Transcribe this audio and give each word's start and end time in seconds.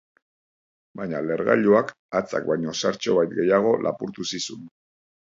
Baina 0.99 1.17
lehergailuak 1.25 1.91
hatzak 2.19 2.47
baino 2.51 2.73
zertxobait 2.79 3.35
gehiago 3.41 3.75
lapurtu 3.89 4.25
zizun. 4.33 4.65